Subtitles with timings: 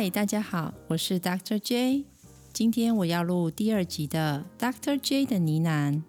[0.00, 1.58] 嗨，大家好，我是 Dr.
[1.58, 2.04] J。
[2.52, 4.96] 今天我要录第二集的 Dr.
[4.96, 6.02] J 的呢喃。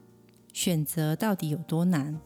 [0.53, 2.21] 选择到底有多难？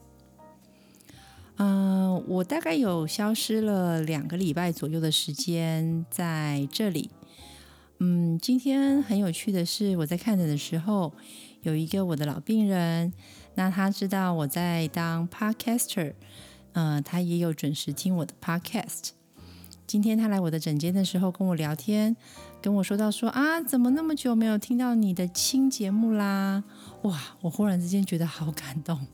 [1.56, 7.08] 嗯，我大概有消失了两个礼拜左右的时间在这里。
[7.98, 11.14] 嗯，今天很有趣的是，我在看诊的时候，
[11.62, 13.10] 有一个我的老病人，
[13.54, 16.12] 那他知道我在当 Podcaster，
[16.74, 19.12] 嗯，他也有准时听我的 Podcast。
[19.94, 22.16] 今天他来我的诊间的时候，跟我聊天，
[22.60, 26.64] 跟我说到说啊，怎么那么久没有听到你的新节目啦？
[27.02, 29.06] 哇，我忽然之间觉得好感动。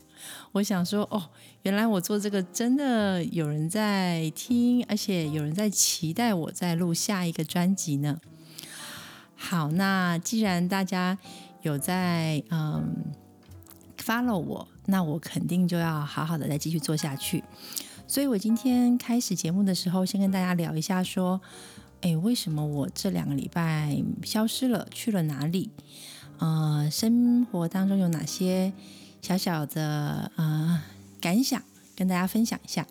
[0.53, 1.29] 我想说，哦，
[1.61, 8.19] 原来我做这个真的有人在听，而且有人在期待我在录下一个专辑呢。
[9.35, 11.15] 好，那既然大家
[11.61, 13.13] 有在嗯
[13.99, 17.43] follow 我，那我肯定就要好好的再继续做下去。
[18.11, 21.39] 所以我今天开始节目的时候，先跟大家聊一下，说，
[22.01, 25.69] 哎，为什么我这两个礼拜消失了，去了哪里？
[26.39, 28.73] 呃，生活当中有哪些
[29.21, 30.83] 小小的呃
[31.21, 31.63] 感想，
[31.95, 32.85] 跟大家分享一下。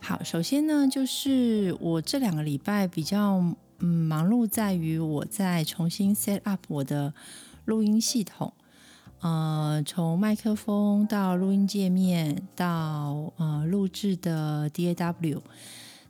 [0.00, 3.44] 好，首先呢，就是我这两个礼拜比较
[3.80, 7.12] 嗯忙碌，在于我在重新 set up 我的
[7.66, 8.54] 录音系统。
[9.20, 15.42] 呃，从麦克风到录音界面，到呃录制的 DAW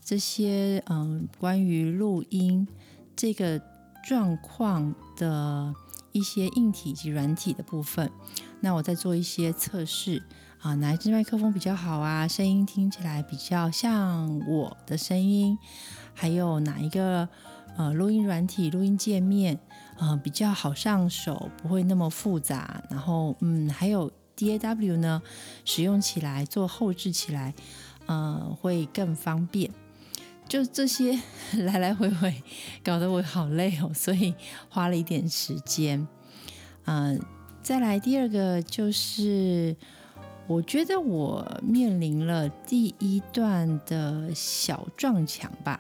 [0.05, 2.69] 这些，嗯，关于录音
[3.17, 3.61] 这个
[4.05, 5.75] 状况的
[6.13, 8.09] 一些硬体及软体的部分，
[8.61, 10.23] 那我在做一些测试
[10.61, 12.29] 啊，哪一支麦克风比较好啊？
[12.29, 15.59] 声音听起来比较像我的声音，
[16.15, 17.29] 还有哪一个
[17.77, 19.59] 呃录音软体、录音界面？
[20.01, 22.83] 呃，比较好上手，不会那么复杂。
[22.89, 25.21] 然后，嗯，还有 DAW 呢，
[25.67, 27.53] 使用起来做后置起来，
[28.07, 29.71] 呃，会更方便。
[30.49, 31.21] 就这些
[31.53, 32.43] 来来回回，
[32.83, 34.35] 搞得我好累哦，所以
[34.71, 36.09] 花了一点时间。
[36.87, 37.21] 嗯，
[37.63, 39.77] 再来第二个就是，
[40.47, 45.79] 我觉得我面临了第一段的小撞墙吧。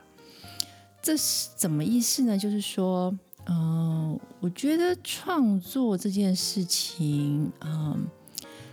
[1.00, 2.36] 这是怎么意思呢？
[2.36, 3.18] 就是说。
[3.52, 8.06] 嗯，我觉得创作这件事情，嗯，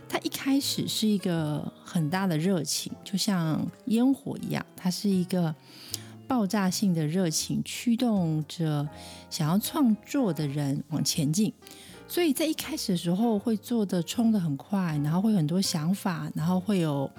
[0.08, 5.52] 它一开始是一个很大的热情，就像烟火一样，它是一个
[6.28, 8.88] 爆炸性的热情，驱动着
[9.28, 11.52] 想要创作的人往前进。
[12.06, 17.10] 所以在一开始的时候，会做的冲的很快，然后会有很多想法，然后会有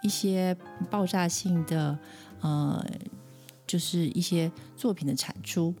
[0.00, 0.56] 一些
[0.88, 1.98] 爆炸性的，
[2.40, 2.86] 呃，
[3.66, 5.74] 就是一些作品的产出。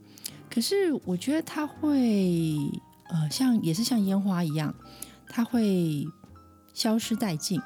[0.54, 2.56] 可是我觉得它会，
[3.08, 4.72] 呃，像也是像烟花一样，
[5.26, 6.06] 它会
[6.72, 7.60] 消失殆尽。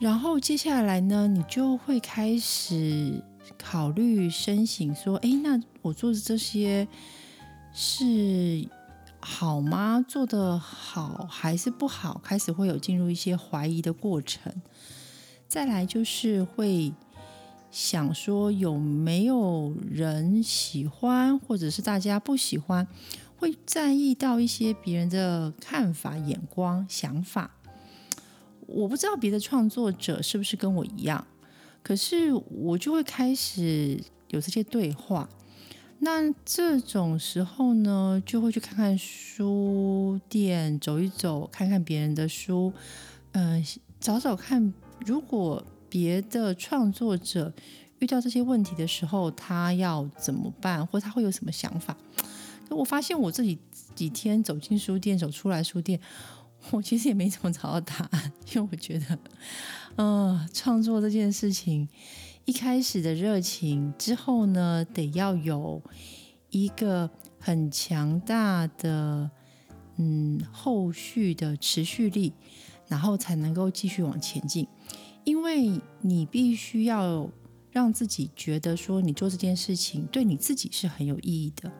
[0.00, 3.22] 然后接下来呢，你就会开始
[3.58, 6.88] 考虑深省，说，哎，那我做的这些
[7.74, 8.66] 是
[9.20, 10.02] 好吗？
[10.08, 12.18] 做的好还是不好？
[12.24, 14.50] 开始会有进入一些怀疑的过程。
[15.46, 16.94] 再来就是会。
[17.72, 22.86] 想说有没有人喜欢，或者是大家不喜欢，
[23.38, 27.52] 会在意到一些别人的看法、眼光、想法。
[28.66, 31.26] 我不知道别的创作者是不是跟我一样，
[31.82, 35.26] 可是我就会开始有这些对话。
[36.00, 42.70] 那这种时候呢，就会去看看书店，走一走，看看别人的书，
[43.32, 43.64] 嗯，
[43.98, 44.74] 找找看，
[45.06, 45.64] 如果。
[45.92, 47.52] 别的创作者
[47.98, 51.94] 遇到这些问题的时候，他要怎么办，或他会有什么想法？
[52.70, 53.58] 我发现我这几
[53.94, 56.00] 几天走进书店，走出来书店，
[56.70, 59.18] 我其实也没怎么找到答案，因为我觉得，
[59.96, 61.86] 呃，创作这件事情
[62.46, 65.82] 一开始的热情之后呢，得要有
[66.48, 69.30] 一个很强大的
[69.98, 72.32] 嗯后续的持续力，
[72.88, 74.66] 然后才能够继续往前进。
[75.24, 77.30] 因为你必须要
[77.70, 81.70] 让自己觉得说你做这件事情对你自己是很有意义的。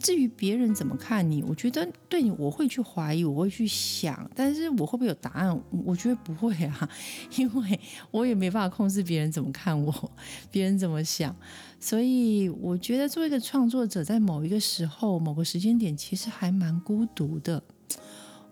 [0.00, 5.60] 至于别人怎么看你，我觉得对你我会去怀疑，我会去想，但是我会不会有答案？
[5.84, 6.88] 我觉得不会啊，
[7.36, 7.80] 因为
[8.12, 10.12] 我也没办法控制别人怎么看我，
[10.52, 11.34] 别人怎么想。
[11.80, 17.60] 所以我觉得作为一个创作者，在某一个时候、某个时间点，其实还蛮孤独的。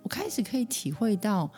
[0.02, 1.52] 我开始可以体会到，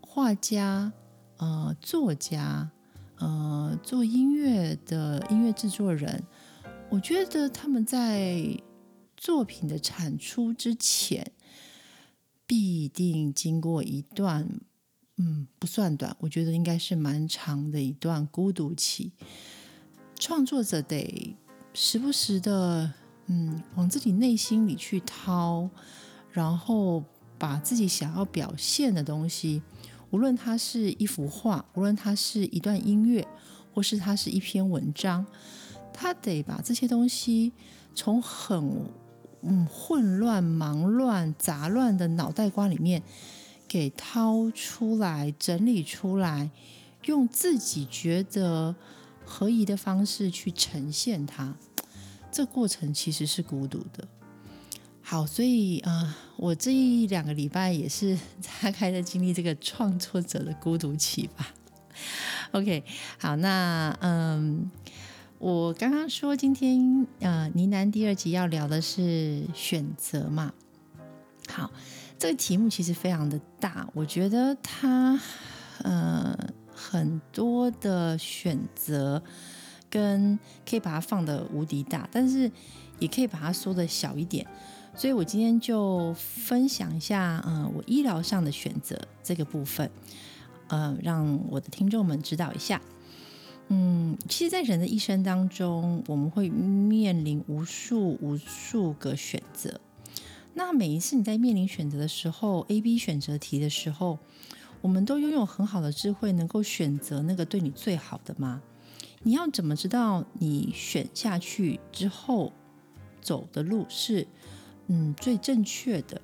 [0.00, 0.90] 画家。
[1.38, 2.70] 呃，作家，
[3.16, 6.22] 呃，做音乐的音乐制作人，
[6.88, 8.58] 我觉得他们在
[9.16, 11.32] 作品的产出之前，
[12.46, 14.48] 必定经过一段，
[15.16, 19.12] 嗯，不算短，我觉得应该是蛮长的一段孤独期。
[20.18, 21.36] 创作者得
[21.74, 22.92] 时不时的，
[23.26, 25.68] 嗯，往自己内心里去掏，
[26.30, 27.04] 然后
[27.36, 29.60] 把自己想要表现的东西，
[30.16, 33.28] 无论它是一幅画，无论它是一段音乐，
[33.74, 35.26] 或是它是一篇文章，
[35.92, 37.52] 他得把这些东西
[37.94, 38.86] 从很
[39.42, 43.02] 嗯混乱、忙乱、杂乱的脑袋瓜里面
[43.68, 46.50] 给掏出来、整理出来，
[47.04, 48.74] 用自己觉得。
[49.28, 51.56] 合宜的方式去呈现它，
[52.30, 54.06] 这过程其实是孤独的。
[55.08, 58.18] 好，所以啊，我这一两个礼拜也是
[58.60, 61.54] 大概在经历这个创作者的孤独期吧。
[62.50, 62.82] OK，
[63.16, 64.68] 好，那嗯，
[65.38, 70.52] 我刚刚说今天呃呢喃第二集要聊的是选择嘛。
[71.48, 71.70] 好，
[72.18, 75.20] 这个题目其实非常的大，我觉得它
[75.84, 76.36] 呃。
[76.78, 79.22] 很多的选择，
[79.88, 80.38] 跟
[80.68, 82.52] 可以把它放的无敌大，但是
[82.98, 84.46] 也可以把它缩的小一点。
[84.96, 89.90] 所以我今天就分享一下，嗯，我医疗上的选择这个部分，
[90.68, 92.80] 呃，让我的听众们知道一下。
[93.68, 99.80] 嗯，其实，在人的一生当中，我们会面临无数无数个选择。
[100.54, 104.18] 那每一次你在面临选择的时候，A、B 选择题的时候。
[104.82, 108.62] 我们都拥有很好的智慧，能够选择那个对你最好的吗？
[109.24, 112.52] 你要怎么知道你选下去之后
[113.20, 114.28] 走的路是
[114.88, 116.20] 嗯最正确的？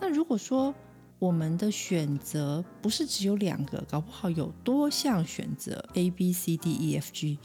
[0.00, 0.74] 那如果说
[1.18, 7.38] 我们的选择不是只有两个，搞不好有多项选择 A B C D E F G，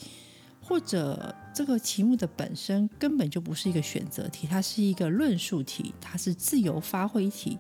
[0.62, 7.58] 或者这个题目的本身根本就不是一个选择题，它是一个论述题，它是自由发挥题，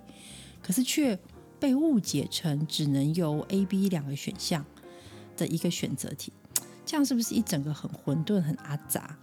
[0.61, 1.17] 可是却。
[1.59, 4.63] 被误解成只能由 A、B 两个选项
[5.35, 6.31] 的一个选择题，
[6.85, 9.17] 这样是不是一整个很混沌、很阿杂？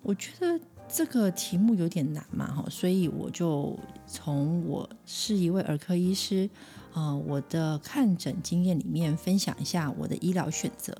[0.00, 6.48] 我觉得这个题目有点难嘛，哈，所以我就从我是一位儿科医师，
[6.94, 10.96] 呃，我的看诊经验里面分享一下我的医疗选择。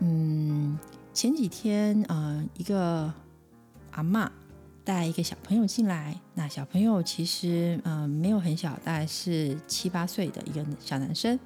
[0.00, 0.78] 嗯，
[1.12, 3.12] 前几天呃，一个
[3.90, 4.30] 阿妈。
[4.86, 11.40] 带一个小朋友进来，那小朋友其实嗯没有很小，大概是七八岁的一个小男生。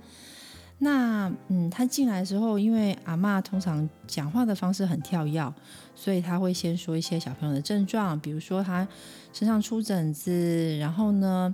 [0.80, 5.52] 那嗯他进来的时候，因为阿妈通常讲话的方式很跳跃，
[5.94, 8.86] 所以他会先说一些小朋友的症状，比如说他
[9.32, 11.52] 身上出疹子，然后呢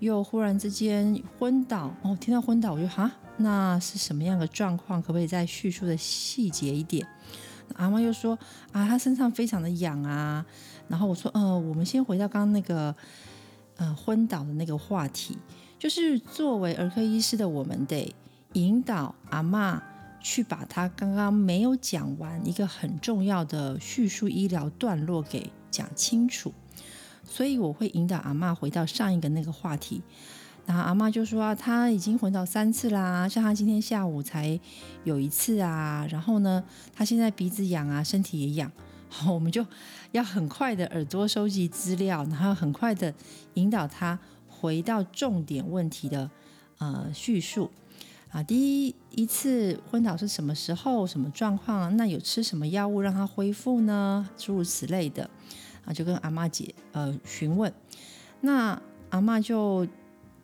[0.00, 1.94] 又忽然之间昏倒。
[2.02, 5.00] 哦，听到昏倒我就哈，那是什么样的状况？
[5.00, 7.06] 可不可以再叙述的细节一点？
[7.76, 8.38] 阿妈又说
[8.72, 10.44] 啊，他身上非常的痒啊。
[10.88, 12.94] 然后我说，呃，我们先回到刚刚那个，
[13.76, 15.36] 呃，昏倒的那个话题，
[15.78, 18.14] 就是作为儿科医师的我们得
[18.56, 19.82] 引导阿妈
[20.18, 26.54] 去把他刚刚没有讲完一个很重要的叙述医疗段落给讲清楚，
[27.22, 30.00] 所以我会引导阿妈回到上一个那个话题。
[30.64, 34.58] 然后阿妈就说啊，他已经昏倒三次啦，像他今天下午才
[35.04, 36.64] 有一次啊，然后呢，
[36.94, 38.72] 他现在鼻子痒啊，身体也痒。
[39.28, 39.64] 我们就
[40.12, 43.12] 要很快的耳朵收集资料，然后很快的
[43.54, 44.18] 引导他
[44.48, 46.28] 回到重点问题的
[46.78, 47.70] 呃叙述
[48.36, 48.42] 啊。
[48.42, 51.06] 第一一次昏倒是什么时候？
[51.06, 51.96] 什么状况？
[51.96, 54.28] 那有吃什么药物让他恢复呢？
[54.36, 55.30] 诸如此类的
[55.86, 57.72] 啊，就跟阿妈姐呃询问。
[58.42, 59.86] 那阿妈就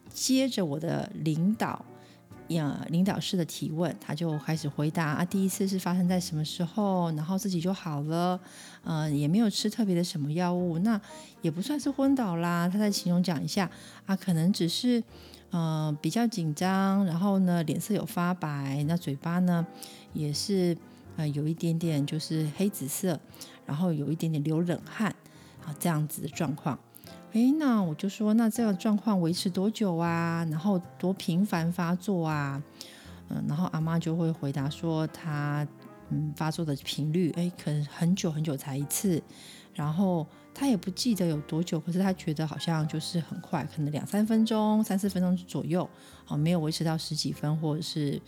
[0.09, 1.85] 接着我的领导。
[2.49, 5.25] 呀，领导式的提问，他就开始回答啊。
[5.25, 7.11] 第一次是发生在什么时候？
[7.13, 8.39] 然后自己就好了，
[8.85, 11.01] 嗯，也没有吃特别的什么药物，那
[11.41, 12.69] 也不算是昏倒啦。
[12.71, 13.71] 他在形容讲一下
[14.05, 15.03] 啊，可能只是
[15.53, 19.65] 呃比较紧张，然后呢脸色有发白，那嘴巴呢
[20.13, 20.77] 也是
[21.17, 23.21] 呃有一点点就是黑紫色，
[23.65, 25.15] 然后有一点点流冷汗
[25.65, 26.77] 啊这样子的状况。
[27.33, 30.47] 哎，那我就说，那这个状况维持多久啊？
[30.51, 32.63] 然后多频繁发作啊？
[33.31, 35.67] 嗯，然后阿妈就会回答说，他
[36.11, 39.23] 嗯发作的频率，哎，可能很久很久才一次，
[39.73, 45.89] 然后他也不记得有多久，可是他觉得好像就是很快，可能两三分钟、三四分钟左右，
[46.29, 48.21] 哦，没有维持到十几分或者是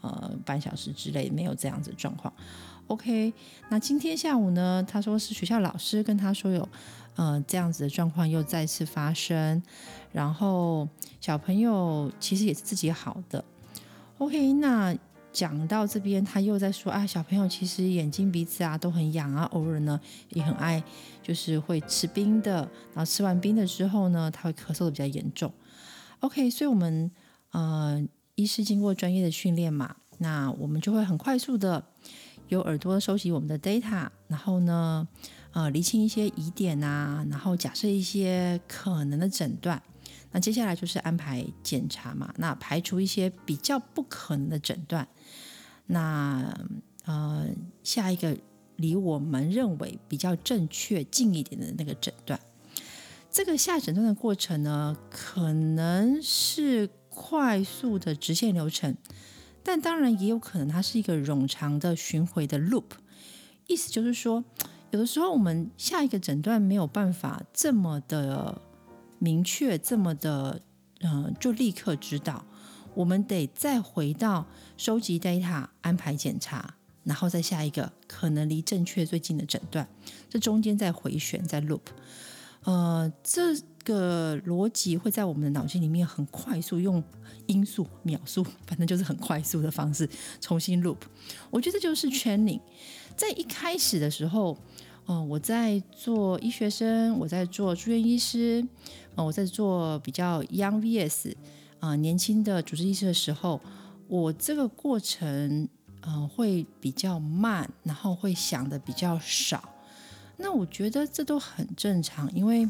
[0.00, 2.32] 呃半小时之类，没有这样子状况。
[2.88, 3.32] OK，
[3.70, 6.68] 那今天下午呢，他说是学校老师跟他说有。
[7.14, 9.62] 呃，这样子的状况又再次发生，
[10.12, 10.88] 然后
[11.20, 13.44] 小朋友其实也是自己好的。
[14.16, 14.96] OK，那
[15.32, 19.98] 讲到这边，他又在说啊，小朋友其实眼睛、鼻子啊都很痒啊，偶尔呢
[20.30, 20.82] 也很爱，
[21.22, 22.56] 就是会吃冰的，
[22.94, 25.52] 然后吃完冰的之后呢，他会咳嗽的比较严重。
[26.20, 27.10] OK，所以我们
[27.52, 31.82] 呃，医师经过专业的训练嘛，那我们就会很快速的。
[32.48, 35.08] 有耳朵收集我们的 data，然后呢，
[35.52, 39.82] 呃，厘清一些疑点啊，然后假设一些可能的诊断。
[40.32, 45.06] 那接下来就是安排检查嘛，那排除一些比较不可能的诊断。
[45.86, 46.58] 那
[47.04, 47.46] 呃，
[47.82, 48.36] 下一个
[48.76, 52.40] 离我们认为比较正确近一点的那个诊断。
[53.30, 58.96] 这个下诊断的过程呢，可能是快速的直线流程，
[59.62, 62.84] 但当然也有可能它是一个冗长的巡回的 loop。
[63.66, 64.44] 意思就是说，
[64.90, 68.60] 有的时候我们下一个诊断没有办法这么的
[69.22, 70.60] 明确，这么的
[70.98, 72.44] 嗯，就立刻知道，
[72.92, 74.44] 我们得再回到
[74.76, 76.74] 收集 data、安排检查，
[77.04, 79.88] 然后再下一个可能离正确最近的诊断，
[80.28, 81.82] 这中间再回旋，在 loop。
[82.64, 87.00] 呃，这个逻辑会在我们的脑筋里面很快速用
[87.46, 90.08] 音速、秒速，反正就是很快速的方式
[90.40, 90.98] 重新 loop。
[91.50, 92.60] 我觉得就是 training。
[93.16, 94.58] 在一开始的时候，
[95.06, 98.64] 呃，我在做医学生，我在做住院医师，
[99.16, 101.34] 呃，我在做比较 young vs
[101.80, 103.60] 啊年轻的主治医师的时候，
[104.06, 105.68] 我这个过程
[106.02, 109.68] 呃会比较慢，然后会想的比较少。
[110.36, 112.68] 那我觉得这都很正常，因为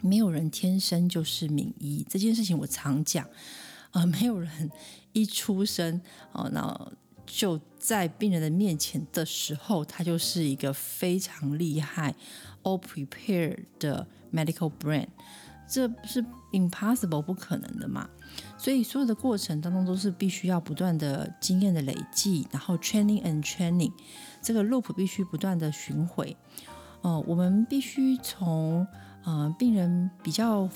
[0.00, 3.26] 没有人天生就是名医这件事情，我常讲，
[3.90, 4.70] 呃，没有人
[5.12, 6.00] 一出生
[6.32, 6.92] 哦，那
[7.36, 12.14] 就在病人的面前的时候，他就是一个非常厉害、
[12.62, 15.08] all prepared 的 medical brain，
[15.68, 18.08] 这是 impossible 不可能的嘛。
[18.56, 23.92] 所以所有的过程当中都是必须要不断的经验的累积，然后 training and training。
[24.40, 26.36] 这个 loop 必须不断的巡回，
[27.00, 28.86] 哦，我们必须从
[29.24, 30.68] 呃病人比较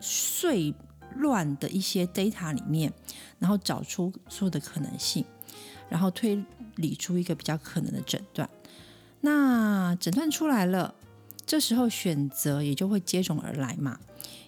[0.00, 0.74] 碎
[1.16, 2.90] 乱的一些 data 里面，
[3.38, 5.22] 然后找出所有的可能性，
[5.92, 6.42] 然后推
[6.76, 8.48] 理出一个比较可能的诊断。
[9.20, 10.94] 那诊断出来了，
[11.44, 14.00] 这时候选择也就会接踵而来嘛，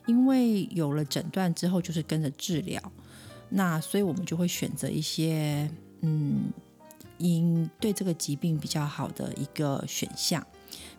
[0.06, 2.80] 因为有了诊断之后就是跟着治疗，
[3.50, 5.70] 那所以我们就会选择一些
[6.00, 6.50] 嗯。
[7.18, 10.44] 因对这个疾病比较好的一个选项，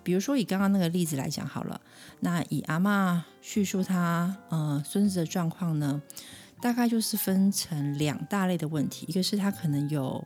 [0.01, 1.79] 比如说以刚刚那个例子来讲好了，
[2.21, 6.01] 那以阿妈叙述他呃孙子的状况呢，
[6.61, 10.23] 大概就是分成两大类的问题，一个是他可能有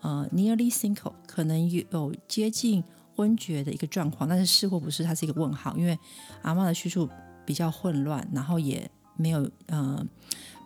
[0.00, 2.82] 呃 nearly single，可能有接近
[3.14, 5.98] 昏厥的一个状况，但是是或不是，它是一个问号，因为
[6.42, 7.08] 阿妈的叙述
[7.44, 10.06] 比较混乱，然后也没有呃。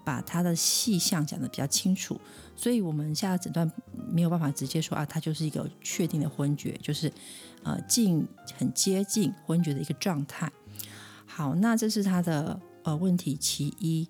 [0.06, 2.21] 把他的细项讲的比较清楚，
[2.54, 3.73] 所以我们现在诊断
[4.06, 7.11] 没有办法直接说啊，他就是一个确定的昏厥，就是
[7.62, 8.23] 呃近
[8.54, 10.52] 很接近昏厥的一个状态。
[11.25, 14.06] 好，那这是他的呃问题其一。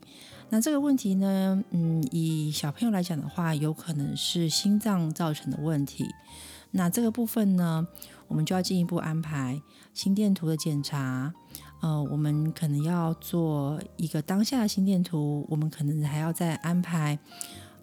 [0.54, 6.06] 那这个问题呢，嗯，以小朋友来讲的话，有可能是心脏造成的问题。
[6.70, 7.84] 那这个部分呢，
[8.28, 9.60] 我们就要进一步安排
[9.92, 11.34] 心电图的检查。
[11.80, 17.18] 呃，我们可能要做一个当下的心电图，我们可能还要再安排，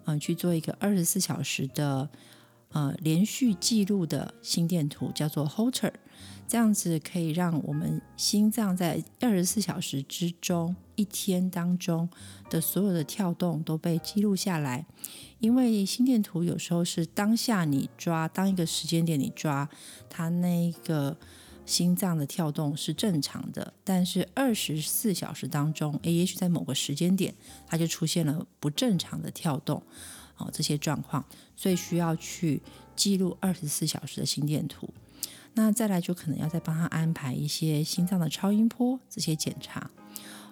[0.06, 2.08] 嗯，去做一个二十四小时的
[2.70, 5.92] 呃连续记录的心电图，叫做 Holter，
[6.46, 12.08] 这样子可以让我们心脏在二十四小时之中一天当中
[12.50, 14.86] 的所有的跳动都被记录下来，
[15.38, 19.68] 因为心电图有时候是当下你抓，当一个时间点你抓
[20.08, 21.16] 它那个。
[21.64, 27.32] 心脏的跳动是正常的，但是二十四小时当中也许在某个时间点，
[27.68, 29.80] 它就出现了不正常的跳动，
[30.38, 31.24] 哦，这些状况，
[31.54, 32.60] 所以需要去
[32.96, 34.92] 记录二十四小时的心电图。
[35.54, 39.90] 那再来就可能要再帮他安排一些心脏的超音波这些检查。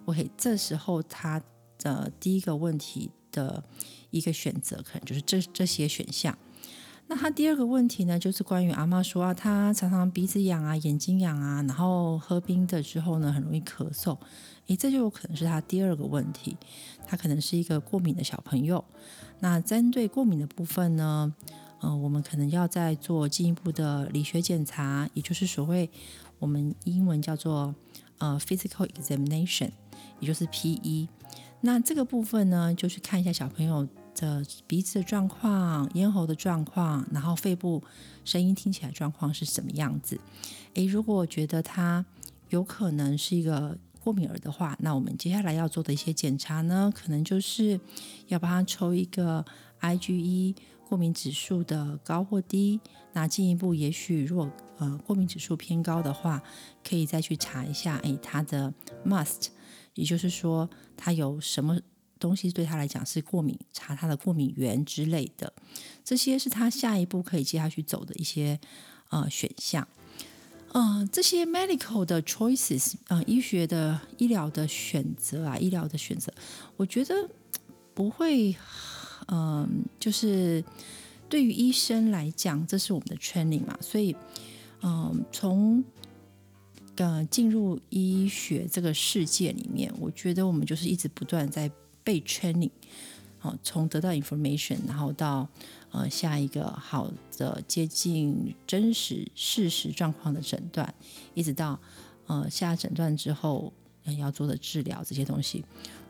[0.05, 1.41] OK，这时候他
[1.79, 3.63] 的第一个问题的
[4.11, 6.37] 一个选择，可能就是这这些选项。
[7.07, 14.17] 那他第二个问题呢，就是关于阿妈说啊，他常常鼻子痒啊，眼睛痒啊，然后喝冰的之后呢，很容易咳嗽。
[14.69, 16.57] 诶，这就有可能是他第二个问题，
[17.07, 18.85] 他可能是一个过敏的小朋友。
[19.41, 21.35] 那针对过敏的部分呢，
[21.81, 25.91] 呃，我们可能要再做进一步的理学检查，也就是所谓
[26.39, 27.75] 我们英文叫做
[28.19, 29.71] 呃 physical examination，
[30.21, 31.09] 也就是 P.E。
[31.63, 33.89] 那这个部分呢，就是看一下小朋友。
[34.17, 37.83] 的鼻子的状况、咽喉的状况，然后肺部
[38.23, 40.21] 声音听起来状况是什么样子？
[40.75, 42.05] 诶，如果我觉得他
[42.51, 47.81] 有可能是一个过敏儿的话，那我们接下来要做的一些检查呢，可能就是
[48.27, 49.43] 要帮他抽一个
[49.81, 50.55] IgE
[50.91, 52.81] 过敏指数的高或低。
[53.13, 56.43] 那进一步，也许如果呃过敏指数偏高的话，
[56.83, 58.75] 可以再去查一下，诶，他的
[59.07, 59.47] Must，
[59.95, 61.79] 也就是说他有什么？
[62.19, 65.51] 东西对他来讲是过敏，查他的过敏源之类的，
[66.05, 68.61] 这些是他下一步可以接下去走的一些
[69.09, 69.89] 呃选项。
[70.75, 76.31] 嗯，这些 medical 的 choices 啊，医学的医疗的选择啊，医疗的选择，
[76.77, 77.27] 我觉得
[77.95, 78.55] 不会，
[79.31, 80.63] 嗯，就是
[81.29, 84.15] 对于医生来讲，这是我们的 training 嘛，所以，
[84.83, 85.83] 嗯，从
[86.97, 91.71] 呃进入医学这个世界里面，我觉得我们就是一直不断在
[92.05, 92.71] 被 training，
[93.39, 95.49] 好，从得到 information，然后到。
[95.93, 100.95] 呃，下一个好的接近真实事实状况的诊断，
[101.35, 101.81] 一直到
[102.29, 103.73] 呃下诊断之后
[104.17, 105.65] 要做的治疗这些东西，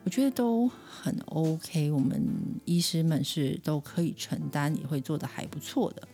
[0.04, 1.90] 我觉得都很 OK。
[1.90, 2.22] 我们
[2.64, 6.08] 医师们是都可以承担，也会做的还不错的。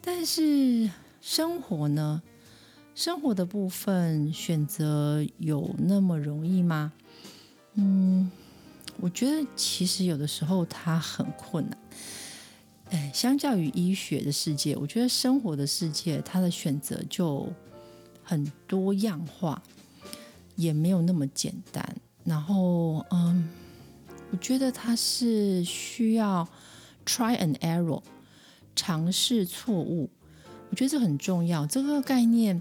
[0.00, 2.22] 但是生活呢？
[2.94, 6.92] 生活的部分选择有那么容易吗？
[7.74, 8.30] 嗯，
[8.98, 11.78] 我觉得其实有的时候它很困难。
[12.90, 17.48] 哎，相较于医学的世界，我觉得生活的世界，它的选择就
[18.22, 19.62] 很多样化，
[20.60, 21.96] 也没有那么简单。
[22.24, 23.48] 然后，嗯，
[24.30, 26.46] 我觉得它是需要
[27.06, 28.02] try and error，
[28.76, 30.10] 尝试错误。
[30.70, 31.66] 我觉得这很重要。
[31.66, 32.60] 这个概念，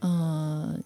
[0.00, 0.78] 呃，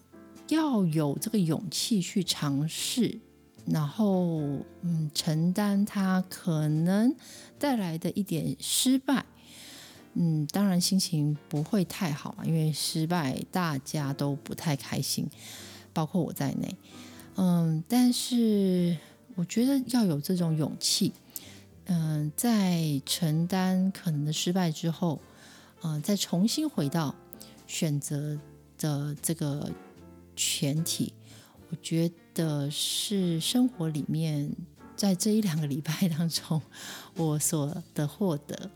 [0.49, 3.19] 要有这个勇气去尝试。
[3.65, 4.41] 然后，
[4.81, 7.15] 嗯，承担他可能
[7.59, 9.23] 带来的一点失败，
[10.15, 15.29] 嗯，当然心情不会太好嘛，因为失败大家都不太开心，
[15.93, 16.75] 包括我在内，
[17.35, 18.97] 嗯，但是
[19.35, 21.13] 我觉得要有这种勇气，
[21.85, 25.19] 嗯，在承担可能的失败之后，
[25.83, 27.15] 嗯，再重新回到
[27.67, 28.39] 选择
[28.77, 29.71] 的这个
[30.35, 31.13] 全体。
[31.69, 34.53] 我觉得是生活里面，
[34.95, 36.61] 在这一两个礼拜当中，
[37.15, 38.69] 我所的获得，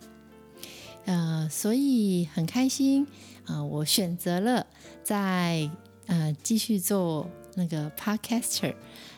[1.06, 3.06] 呃，所以很开心
[3.46, 3.62] 啊！
[3.62, 4.66] 我选择了
[5.04, 5.70] 在
[6.08, 8.74] 呃继续做那个 podcaster，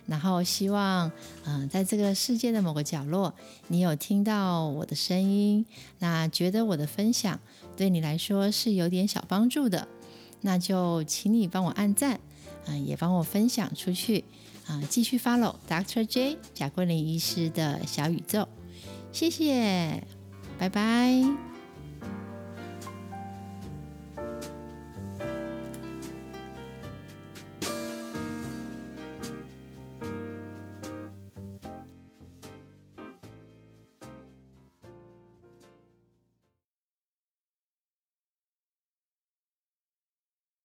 [0.06, 1.12] 然后希望
[1.46, 3.34] 嗯，在这个世界的某个角落，
[3.68, 5.66] 你有听到我的声音，
[6.00, 7.40] 那觉得我的分享
[7.76, 9.88] 对你来说是有点小帮助的，
[10.42, 12.20] 那就请你帮我按赞。
[12.70, 14.26] 嗯，也帮我分享出去
[14.66, 14.84] 啊！
[14.90, 18.46] 继续 follow Doctor J 贾桂林医师的小宇宙，
[19.14, 20.04] 谢谢，
[20.60, 21.47] 拜拜。